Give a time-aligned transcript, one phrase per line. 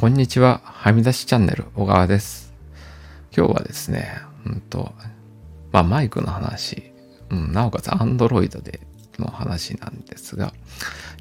[0.00, 0.62] こんにちは。
[0.64, 2.54] はみ出しチャンネル、小川です。
[3.36, 4.10] 今日はですね、
[4.46, 4.94] うんと、
[5.72, 6.90] まあマイクの話、
[7.28, 8.80] うん、なおかつ Android で
[9.18, 10.54] の話なんですが、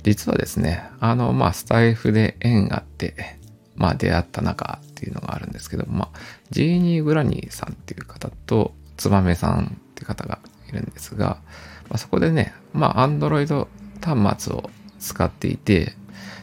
[0.03, 3.37] 実はですね、あの、まあスタイフで縁があって、
[3.75, 6.17] まあ出会った中っていうのがあるんですけど、まあ、
[6.49, 10.39] ジーニー・グラニーさんっていう方と、ツバメさんっていう方が
[10.69, 11.41] いるんですが、
[11.89, 13.67] まあ、そこでね、まあ Android
[14.01, 14.69] 端末を
[15.01, 15.97] 使っていて、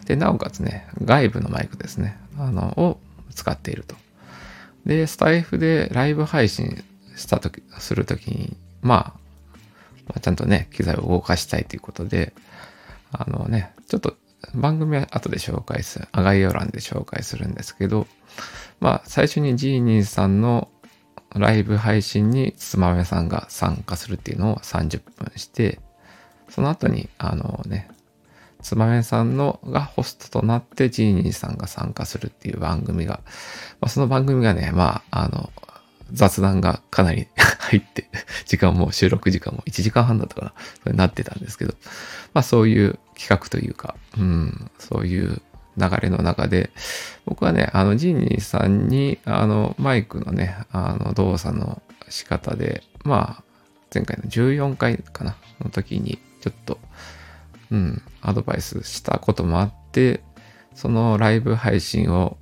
[0.07, 3.01] で、なおかつね、外部のマイクですね、あの、を
[3.35, 3.97] 使っていると。
[4.85, 6.85] で、スタイフでライブ配信
[7.17, 9.15] したとき、するときに、ま
[10.15, 12.33] あ、ちゃんとね、機材を動かしたいということで、
[13.13, 14.17] あのね、ちょっと
[14.55, 18.07] 番組は後で紹介する、概要欄で紹介するんですけど、
[18.81, 20.69] まあ、最初にジーニーさんの
[21.35, 25.81] ライブ配信につまめさんが参加するっていうのを30分して、
[26.49, 27.89] その後に、あのね、
[28.67, 33.21] つばめさんのがホストとなってジーニーさんが参加するっていう番組が、
[33.81, 35.51] まあ、その番組がね、まあ、あの、
[36.11, 37.29] 雑談がかなり
[37.61, 38.11] 入って、
[38.45, 41.75] 時間も収録時間も1時間半だったかな、それなってたんですけど、
[42.35, 45.41] まあそういう企画というか、うん、そういう
[45.77, 46.71] 流れの中で、
[47.25, 53.45] 僕はね、あの、ジーニーさんに、あの、マイクのね、あの、動作の仕方で、まあ、
[53.95, 56.81] 前回の14回かな、の時に、ちょっと、
[57.71, 60.23] うん、アドバイスしたこともあって、
[60.75, 62.37] そのライブ配信を、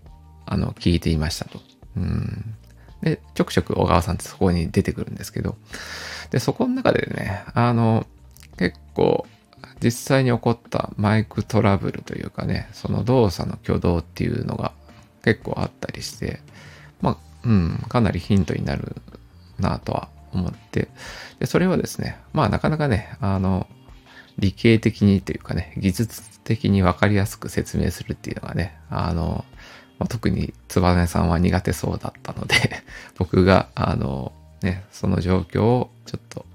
[0.46, 1.60] あの、聞いていましたと。
[1.96, 2.54] うん。
[3.02, 5.56] で、ちょくちょく小川さんってそこに出てくるんですけど、
[6.30, 8.06] で、そこの中でね、あの、
[8.58, 9.26] 結構、
[9.82, 14.72] 実際に起こったマイクトラブルというかね、その動作の挙動っていうのが
[15.22, 16.40] 結構あったりして、
[17.00, 18.96] まあ、うん、かなりヒントになる
[19.58, 20.88] なとは思って、
[21.38, 23.66] で、それはですね、まあなかなかね、あの、
[24.38, 29.44] 理系的にというかね、技術的にわかりやすく説明するっていうのがね、あの、
[29.98, 32.54] まあ、特につばねさんは苦手そうだったので
[33.16, 34.32] 僕が、あの、
[34.62, 36.46] ね、その状況をちょっと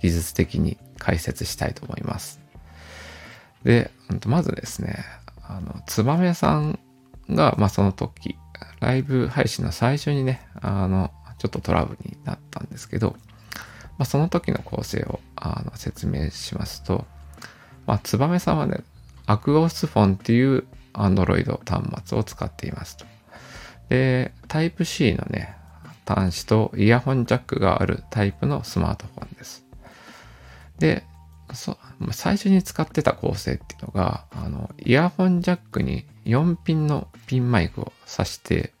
[0.00, 2.40] 技術的に解説したいと思います。
[3.64, 3.90] で、
[4.26, 5.04] まずですね、
[5.42, 6.78] あの、つばめさん
[7.28, 8.36] が、まあ、その時、
[8.80, 13.16] ライブ配信の最初にね、あの、ちょっとトラブルになったんですけど、
[13.98, 17.06] まあ、その時の構成をあの説明しますと、
[17.86, 18.80] まあ、ツバメさんはね、
[19.26, 23.06] アクオスフォンっていう Android 端末を使っていますと。
[23.88, 25.56] で、Type-C のね、
[26.06, 29.64] 端子とイヤホンジャックがあるタイプのスマートフォンです。
[30.78, 31.04] で、
[32.12, 38.72] 最初に使ってた構成っていうのが、あの、イヤホンジャックに4ピンのピンマイクを挿して、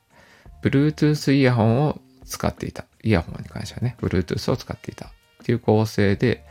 [0.62, 2.84] Bluetooth イヤホンを使っていた。
[3.02, 5.10] イヤホンに関してはね、Bluetooth を使っていたっ
[5.44, 6.44] ていう構成で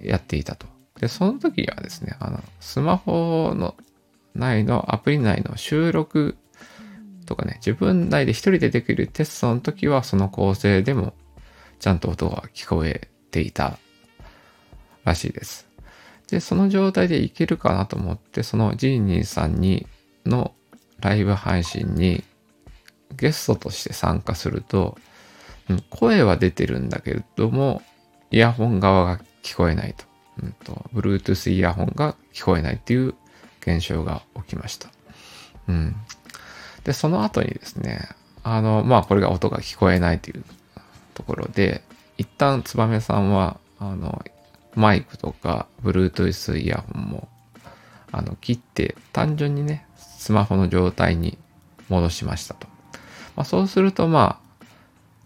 [0.00, 0.66] やっていたと。
[1.00, 3.74] で、その時はですね、あの、スマホの
[4.34, 6.36] 内のアプリ内の収録
[7.26, 11.14] とかね、自分内で一人でできるテストの時はその構成でも
[11.80, 13.78] ちゃんと音が聞こえていた
[15.04, 15.66] らしいです。
[16.28, 19.86] で、その状態でいけるかなと思って、そのジーニーさんに
[20.24, 20.54] の
[21.00, 22.24] ライブ配信に
[23.16, 24.96] ゲストとして参加すると、
[25.90, 27.82] 声は出てるんだけれども、
[28.30, 30.04] イヤホン側が聞こえないと。
[30.42, 33.14] うんと、Bluetooth イヤホンが聞こえないっていう
[33.60, 34.88] 現象が起きました。
[35.68, 35.96] うん。
[36.84, 38.08] で、その後にですね、
[38.42, 40.44] あの、まあ、これが音が聞こえないという
[41.14, 41.82] ところで、
[42.18, 44.24] 一旦ツバメさんは、あの、
[44.74, 47.28] マイクとか Bluetooth イヤホンも、
[48.12, 51.38] あの、切って、単純にね、スマホの状態に
[51.88, 52.66] 戻しましたと。
[53.36, 54.66] まあ、そうすると、まあ、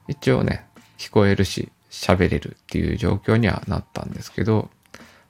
[0.07, 0.67] 一応ね、
[0.97, 4.71] 聞こえるし、喋れるっていう状況にはなったんですけど、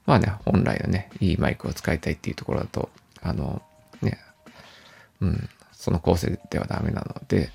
[0.09, 2.89] まあね、本来のね、いいマイクを使いたいっていうところだと、
[3.21, 3.61] あの、
[4.01, 4.19] ね、
[5.21, 7.51] うん、その構成ではダメなので、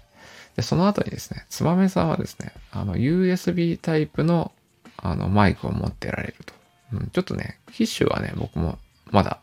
[0.56, 4.52] で、その後にですね、つばめさんはですね、あの、USB タイプの、
[4.98, 6.54] あの、マイクを持ってられると。
[6.94, 8.78] うん、ちょっとね、機種はね、僕も
[9.10, 9.40] まだ、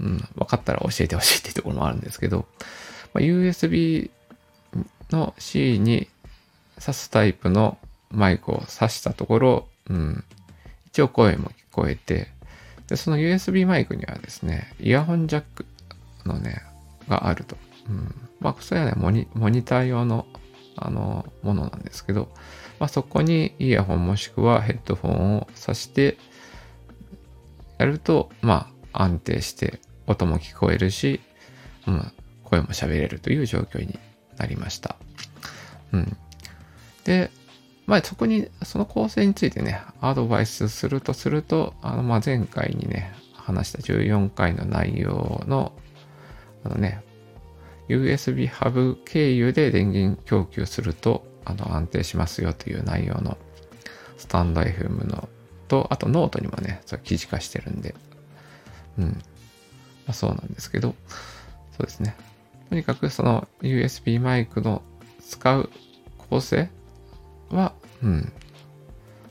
[0.00, 2.44] うん、分かったら教えてほしいっていうところもあるんですけど、
[3.14, 4.10] まあ、USB
[5.12, 6.08] の C に
[6.76, 7.78] 挿すタイプの
[8.10, 10.24] マイクを挿したところ、うん、
[10.88, 12.28] 一応声も聞こえて、
[12.88, 15.64] で、その USB マイクにはですね、イヤホンジャック
[16.24, 16.62] のね、
[17.08, 17.56] があると。
[17.88, 18.14] うん。
[18.40, 20.26] まあ、それはね、モニモニター用の、
[20.76, 22.28] あの、ものなんですけど、
[22.78, 26.16] まあ、そこにイヤホンもしくはヘッドフォンを挿して、
[27.78, 31.20] やると、まあ、安定して音も聞こえるし、
[31.86, 32.12] うん、
[32.44, 33.98] 声も喋れるという状況に
[34.36, 34.96] なりました。
[35.92, 36.16] うん。
[37.04, 37.30] で、
[37.90, 45.72] まあそこに、その構成についてね、アドバイスするとすると、あの、まあ前回にね、話した14回の内容の、
[46.62, 47.02] あのね、
[47.88, 53.36] USB ハブ経由で電源供給するとあの安定しますよという内容の
[54.18, 55.28] スタンド FM の
[55.66, 57.96] と、あとノートにもね、それ記事化してるんで、
[58.98, 59.04] うん。
[59.06, 59.12] ま
[60.08, 60.94] あ、そうなんですけど、
[61.76, 62.14] そうですね。
[62.68, 64.82] とにかくその USB マイクの
[65.26, 65.70] 使う
[66.30, 66.70] 構成
[67.50, 67.72] は、
[68.02, 68.32] うん、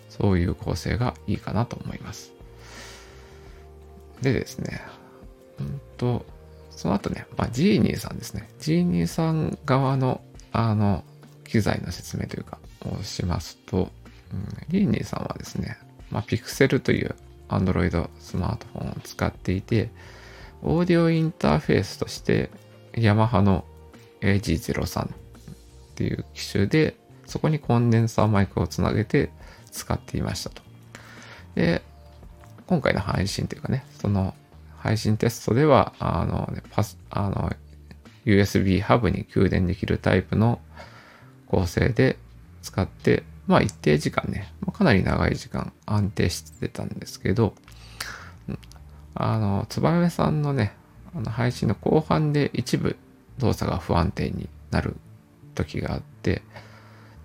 [0.09, 2.31] そういう構成がいいかなと思います。
[4.21, 4.81] でですね、
[5.59, 6.25] うんと、
[6.71, 8.49] その後ね、まあ、ジーニーさんですね。
[8.59, 10.21] ジーニーさん側の、
[10.51, 11.03] あの、
[11.45, 13.91] 機材の説明というか、をしますと、
[14.31, 15.77] うん、ジーニーさんはですね、
[16.11, 17.15] まあ、ピクセルという
[17.49, 19.89] Android スマートフォンを使っていて、
[20.61, 22.49] オーディオインターフェースとして
[22.93, 23.63] ヤマハの
[24.21, 25.09] AG03 っ
[25.95, 26.95] ていう機種で、
[27.29, 29.31] そこにコンデンサーマイクをつなげて
[29.71, 30.61] 使っていましたと。
[31.55, 31.81] で、
[32.67, 34.33] 今回の配信というかね、その
[34.77, 37.51] 配信テストでは、あの、ね、パス、あの、
[38.25, 40.59] USB ハブに給電できるタイプの
[41.47, 42.17] 構成で
[42.61, 47.55] 使ってまあ一定時間ね、まかなり長い時間安定してたんですけど、
[49.15, 50.73] あの、つばめさんのね、
[51.15, 52.95] あの配信の後半で一部
[53.39, 54.97] 動作が不安定になる
[55.55, 56.43] 時があって、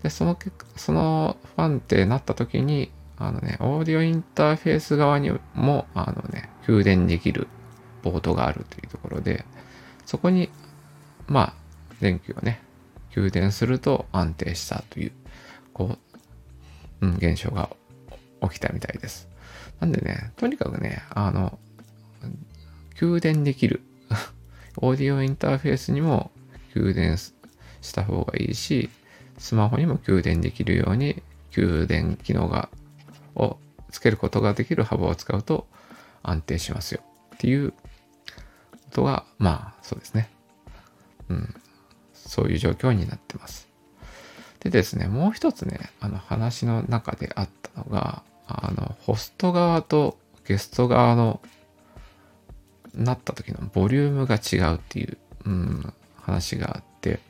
[0.05, 7.49] で、その結果、その不安定になった時に、あのね、オーディオインターフェース側にも、あのね、給電できる
[8.03, 9.47] ボードがあるというところで、
[10.05, 10.51] そこに、
[11.27, 11.55] まあ、
[12.03, 12.61] 電気をね、
[13.13, 15.13] 給電すると安定したという、
[15.73, 15.97] こ
[17.01, 17.71] う、うん、現象が
[18.43, 19.27] 起きたみたいです。
[19.81, 21.59] なんでね、とにかくね、あの、
[22.99, 23.81] 給電できる。
[24.77, 26.31] オーディオインターフェースにも
[26.75, 27.33] 給電し
[27.95, 28.91] た方がいいし、
[29.39, 32.69] スマホにも給電できるように、給電機能が、
[33.35, 33.59] を
[33.91, 35.67] つけることができる幅を使うと
[36.23, 37.01] 安定しますよ
[37.35, 37.77] っていうこ
[38.91, 40.31] とが、まあ、そうですね。
[41.29, 41.55] うん。
[42.13, 43.69] そういう状況になってます。
[44.61, 51.41] でですね、もう一つね、あの話の中であったのが、あの、ホスト側とゲスト側の
[52.95, 57.21] なった時のボリュームが違うっていう、うん、話があって、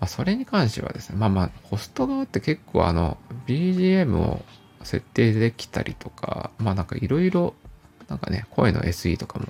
[0.00, 4.44] あ、それに関してはですね、まあまあ、ホスト側って結構あの、BGM を
[4.82, 7.54] 設定できたりとか、まあなんかいろいろ、
[8.08, 9.46] なんかね、声の SE とかも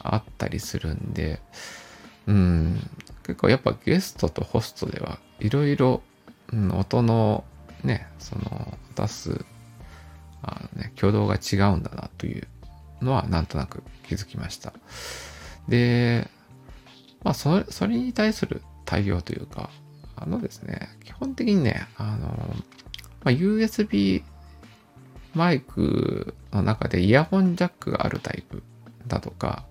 [0.00, 1.40] あったりするんで、
[2.26, 2.80] うん、
[3.24, 6.02] 結構やっぱゲストとホストではいろいろ
[6.52, 7.44] 音の
[7.84, 9.44] ね、その出す
[10.42, 12.46] あの、ね、挙動が違うんだなという
[13.00, 14.72] のはなんとなく気づきました。
[15.68, 16.28] で、
[17.22, 19.68] まあそれ、それに対する対応というか、
[20.16, 22.28] あのですね、基本的にね、あの、
[23.22, 24.22] まあ、USB
[25.34, 28.62] マイクの中でイヤホンジャックがあるタイプ
[29.06, 29.66] だとか、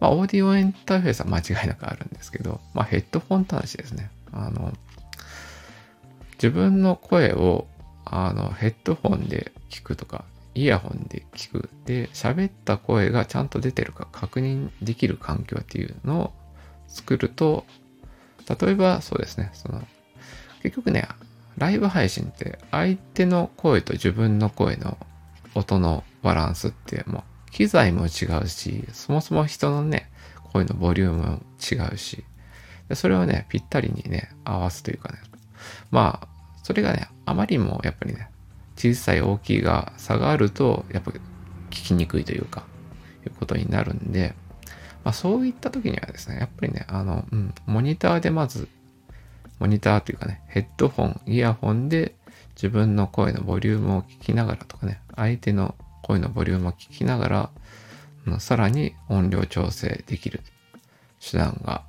[0.00, 4.10] まあ、オーディオエンターフェースは間違いなくあるんですけど、まあ、ヘッドフォン端子ですね。
[4.32, 4.72] あの、
[6.36, 7.66] 自分の声を、
[8.06, 10.24] あの、ヘッドホンで聞くとか、
[10.54, 11.68] イヤホンで聞く。
[11.84, 16.32] で、喋った声がちゃんと出てるか確認できる環境っていうのを
[16.88, 17.66] 作ると、
[18.48, 19.82] 例えばそうですね、その、
[20.62, 21.08] 結局ね、
[21.58, 24.98] ライブ配信って相手の声と自分の声の
[25.54, 30.10] 音のバランスってもう機材も違うし、そもそも人のね、
[30.52, 32.24] 声のボリュームも違うし、
[32.94, 35.18] それをね、ぴったりにね、合わすというかね。
[35.90, 36.28] まあ、
[36.62, 38.28] それがね、あまりにもやっぱりね、
[38.76, 41.18] 小さい大きいが差があると、やっぱ聞
[41.70, 42.64] きにくいというか、
[43.24, 44.34] いうことになるんで、
[45.04, 48.68] まあそういった時にはですね、やっぱりね、あの、うん、モニターでまず、
[49.58, 52.14] モニターというかね、ヘッドホン、イヤホンで
[52.56, 57.50] 自分の声のボリュームを聞きながらとかね、相手の声のボリュームを聞きながら、
[58.26, 60.40] うん、さらに音量調整できる
[61.20, 61.82] 手段が、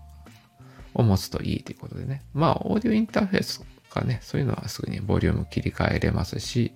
[0.94, 2.22] を持つといいということでね。
[2.34, 6.74] まあ、オーディオインターフェースかね、そういうのはすぐにボリューム切り替えれますし、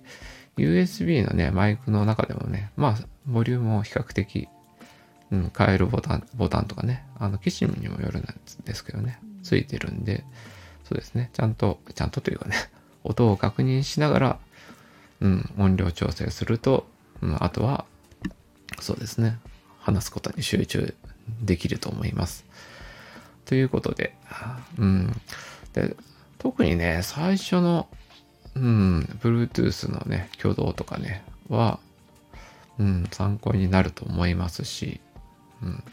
[0.56, 2.94] USB のね、マイクの中でもね、まあ、
[3.26, 4.48] ボリュームを比較的、
[5.32, 8.24] うん、変えるボタン、ボタンとかね、あの、機種にもよるん
[8.64, 10.24] ですけどね、ついてるんで、
[10.84, 12.56] そうですね、ちゃんと、ちゃんとというかね、
[13.04, 14.38] 音を確認しながら、
[15.20, 16.88] うん、音量調整すると、
[17.22, 17.84] うん、あとは、
[18.80, 19.38] そうですね。
[19.78, 20.94] 話すことに集中
[21.42, 22.44] できると思います。
[23.44, 24.14] ということで、
[24.78, 25.20] うん。
[25.72, 25.96] で、
[26.38, 27.88] 特にね、最初の、
[28.54, 31.78] うん、Bluetooth のね、挙動とかね、は、
[32.78, 35.00] うん、参考になると思いますし、
[35.62, 35.84] うん。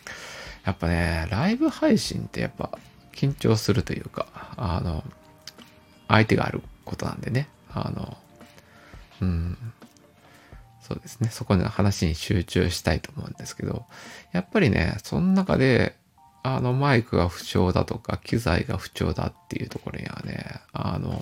[0.66, 2.78] やっぱね、ライブ配信ってやっぱ
[3.14, 5.04] 緊張するというか、あの、
[6.08, 8.18] 相手があることなんでね、あの、
[9.22, 9.58] うん、
[10.82, 11.30] そうですね。
[11.30, 13.86] そこの話に集中したいと思うんですけど、
[14.32, 15.96] やっぱりね、その中で、
[16.44, 21.18] あのマイクが不調だとか機材が不調だっていうところにはね、あの、や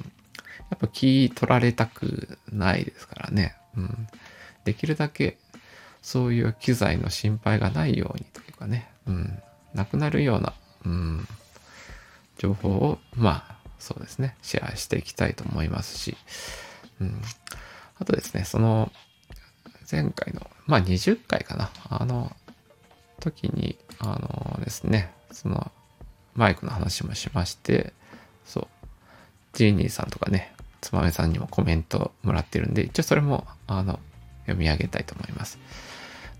[0.75, 3.55] っぱ気取られたくないですからね。
[3.75, 4.07] うん。
[4.65, 5.37] できるだけ
[6.05, 9.41] そういう機材の心配がないようにというかね、うん。
[9.73, 10.53] なくなるような、
[10.85, 11.27] うん、
[12.37, 16.15] 情報を、まあ、そうですね、シェアしていきたいと思いますし、
[17.01, 17.19] うん。
[17.97, 18.91] あとですね、その、
[19.91, 22.31] 前回の、まあ20回かな、あの、
[23.19, 25.71] 時に、あのですね、その、
[26.35, 27.93] マイクの話もしまして、
[28.45, 28.67] そう、
[29.53, 33.99] ジーニーさんとかね、つまめさんにもコメントもらってるんで、一応それも、あの、
[34.41, 35.57] 読み上げたいと思います。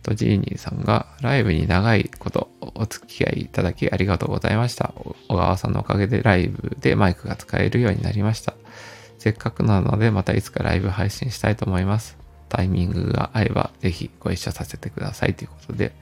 [0.06, 4.94] と、ジーニーさんが、ライブに長いことお付き合いいただきありがとうございました。
[5.28, 8.54] 小川さんのおかげでライブでマイクが使えるようになりました。
[9.18, 12.18] せっかくなので、またいつかライブ配信したいと思います。
[12.50, 15.94] タイミングが合えば、ぜひご一緒させてくださいということで、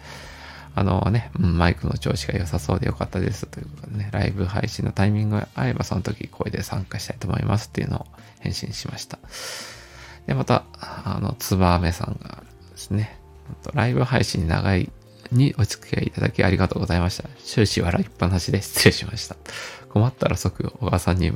[0.76, 8.06] あのね、マイクの調子が良さそうでよかったですということでね、ライブ配信のタイミングが合えばその時声で参加したいと思いますっていうのを
[8.40, 9.20] 返信しました。
[10.26, 13.23] で、また、あの、つばめさんがですね、
[13.74, 14.92] ライブ配信長い
[15.32, 17.30] にお付き合いいただきありがとうございました。
[17.44, 19.36] 終始笑いっぱなしで失礼しました。
[19.90, 21.32] 困ったら即小川さんに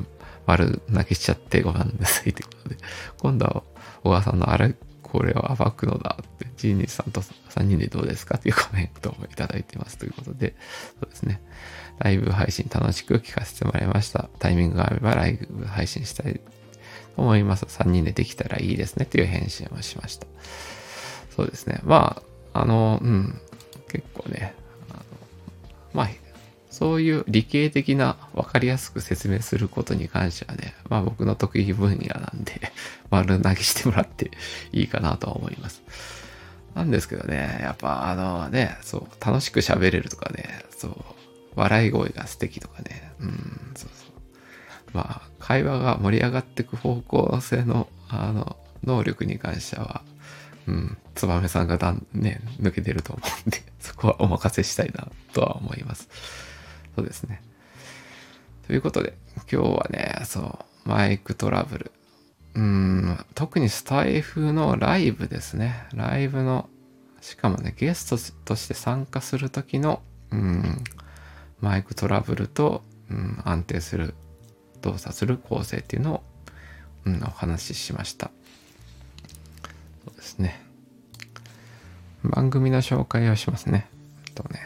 [0.46, 2.78] 丸泣きしちゃってごめんなさいということで、
[3.20, 3.64] 今度は
[4.04, 10.56] 小川さんのあれこれを暴くのだって、ジーニーさんと3人でどうですかっていうコメントもいただいてますということで、
[11.00, 11.42] そうですね。
[12.00, 14.30] ライブ配信楽しく聞かせてもらいました。
[14.40, 16.42] タイミングがあればライブ配信したいと
[17.16, 17.66] 思います。
[17.66, 20.28] 3人でできたらいいですねっていう返信をしました。
[21.38, 21.79] そうですね。
[21.84, 22.22] ま
[22.53, 23.39] あ、あの、うん、
[23.89, 24.56] 結構ね、
[24.89, 25.00] あの
[25.94, 26.08] まあ、
[26.72, 32.72] そういう理系的な分かりやすく説明することに関してはね、まあ僕の得意分野なんで
[33.12, 34.32] 丸投げしてもらって
[34.72, 35.84] いいかなとは思います。
[36.74, 40.96] なんですけどね、やっぱあのね、そう、楽しく喋れるとかね、そう、
[41.56, 44.10] 笑い声が素敵とかね、うん、そうそう。
[44.94, 50.01] まあ、会話が盛り上がってく方向性の、あの、能力に関しては、
[50.67, 56.09] うん、つばめさんがだん、ね、抜けてると思うんで、 そこはお任せしたいなとは思います。
[56.95, 57.41] そうですね。
[58.67, 59.17] ということで、
[59.51, 61.91] 今日はね、そう、マイクトラブル。
[62.55, 65.86] うん、特にスタイフのライブですね。
[65.93, 66.69] ライブの、
[67.21, 70.83] しかもね、ゲストとして参加する時の、うん、
[71.62, 74.15] マイクトラブルと、うん、安定する、
[74.81, 76.24] 動作する構成っていうのを、
[77.05, 78.31] うん、お話ししました。
[80.08, 80.62] そうですね。
[82.24, 83.90] 番組の紹介をしますね。
[84.36, 84.60] とね、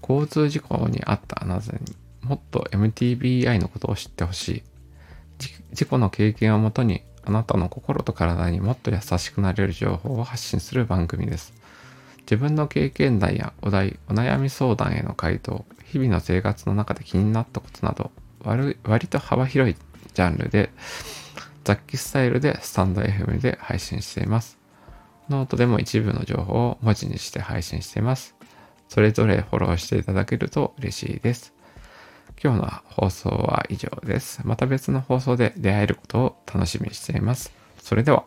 [0.00, 1.80] 交通事故に遭ったあなたに
[2.22, 4.62] もっと MTBI のことを知ってほしい。
[5.74, 11.52] 事故の経験をもとにあなたの心と体にもっと優しくなれる情報を発信する番組です。
[12.20, 18.10] 自分の経験談やお題、お悩み相談への回答、日々の生活の中で気になったことなど、
[18.42, 19.76] 割と幅広い
[20.14, 20.70] ジャンルで、
[21.66, 24.56] 雑記スタイルでスタンド FM で配信しています。
[25.28, 28.36] ノートでも一部の情報を文字にして配信しています。
[28.88, 31.52] それぞれフォローしていただけると嬉しいです。
[32.40, 34.46] 今日の放送は以上です。
[34.46, 37.52] また別の放送で出会えることを楽しみにしています。
[37.82, 38.26] それでは。